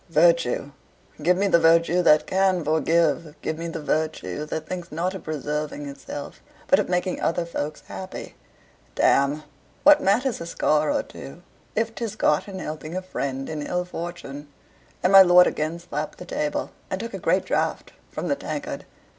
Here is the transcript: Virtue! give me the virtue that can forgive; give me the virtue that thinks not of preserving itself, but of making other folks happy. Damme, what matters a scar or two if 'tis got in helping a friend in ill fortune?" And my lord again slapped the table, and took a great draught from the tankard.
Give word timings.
Virtue! 0.09 0.71
give 1.21 1.37
me 1.37 1.45
the 1.45 1.59
virtue 1.59 2.01
that 2.01 2.25
can 2.25 2.65
forgive; 2.65 3.35
give 3.43 3.59
me 3.59 3.67
the 3.67 3.83
virtue 3.83 4.45
that 4.47 4.65
thinks 4.67 4.91
not 4.91 5.13
of 5.13 5.23
preserving 5.23 5.87
itself, 5.87 6.41
but 6.65 6.79
of 6.79 6.89
making 6.89 7.21
other 7.21 7.45
folks 7.45 7.81
happy. 7.85 8.33
Damme, 8.95 9.43
what 9.83 10.01
matters 10.01 10.41
a 10.41 10.47
scar 10.47 10.91
or 10.91 11.03
two 11.03 11.43
if 11.75 11.93
'tis 11.93 12.15
got 12.15 12.47
in 12.47 12.57
helping 12.57 12.97
a 12.97 13.01
friend 13.03 13.47
in 13.47 13.61
ill 13.61 13.85
fortune?" 13.85 14.47
And 15.03 15.13
my 15.13 15.21
lord 15.21 15.45
again 15.45 15.77
slapped 15.77 16.17
the 16.17 16.25
table, 16.25 16.71
and 16.89 16.99
took 16.99 17.13
a 17.13 17.19
great 17.19 17.45
draught 17.45 17.93
from 18.09 18.27
the 18.27 18.35
tankard. 18.35 18.85